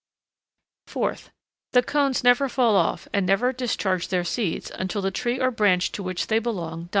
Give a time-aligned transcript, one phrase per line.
[0.87, 1.29] 4th.
[1.73, 5.91] The cones never fall off and never discharge their seeds until the tree or branch
[5.91, 6.89] to which they belong dies.